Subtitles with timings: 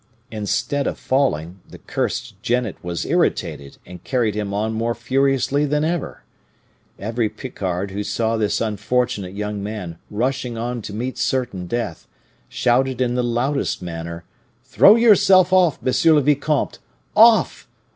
[0.31, 5.83] Instead of falling, the cursed jennet was irritated, and carried him on more furiously than
[5.83, 6.23] ever.
[6.97, 12.07] Every Picard who saw this unfortunate young man rushing on to meet certain death,
[12.49, 14.23] shouted in the loudest manner,
[14.63, 16.79] 'Throw yourself off, monsieur le vicomte!
[17.15, 17.67] off!